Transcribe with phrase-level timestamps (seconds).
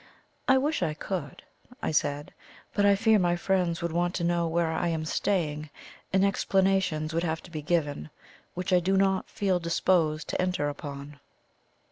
[0.47, 1.43] "I wish I could,"
[1.79, 2.33] I said;
[2.73, 5.69] "but I fear my friends would want to know where I am staying,
[6.11, 8.09] and explanations would have to be given,
[8.55, 11.19] which I do not feel disposed to enter upon."